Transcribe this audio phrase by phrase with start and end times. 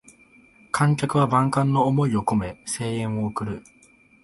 [0.71, 3.61] 観客は万感の思いをこめ声援を送る